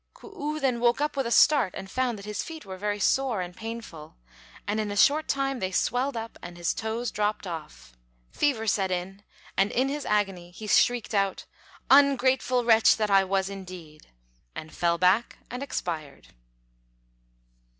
K'u 0.15 0.59
then 0.59 0.79
woke 0.79 0.99
up 0.99 1.15
with 1.15 1.27
a 1.27 1.31
start, 1.31 1.75
and 1.77 1.87
found 1.87 2.17
that 2.17 2.25
his 2.25 2.41
feet 2.41 2.65
were 2.65 2.75
very 2.75 2.99
sore 2.99 3.39
and 3.39 3.55
painful; 3.55 4.15
and 4.67 4.79
in 4.79 4.89
a 4.89 4.97
short 4.97 5.27
time 5.27 5.59
they 5.59 5.69
swelled 5.71 6.17
up, 6.17 6.39
and 6.41 6.57
his 6.57 6.73
toes 6.73 7.11
dropped 7.11 7.45
off. 7.45 7.93
Fever 8.31 8.65
set 8.65 8.89
in, 8.89 9.21
and 9.55 9.71
in 9.71 9.89
his 9.89 10.03
agony 10.07 10.49
he 10.49 10.65
shrieked 10.65 11.13
out, 11.13 11.45
"Ungrateful 11.91 12.65
wretch 12.65 12.97
that 12.97 13.11
I 13.11 13.23
was 13.23 13.47
indeed," 13.47 14.07
and 14.55 14.73
fell 14.73 14.97
back 14.97 15.37
and 15.51 15.61
expired. 15.61 16.29